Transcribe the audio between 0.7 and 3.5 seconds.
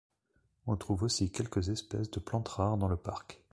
trouve aussi quelques espèces de plantes rares dans le parc.